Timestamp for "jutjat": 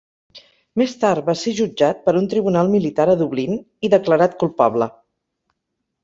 1.57-1.99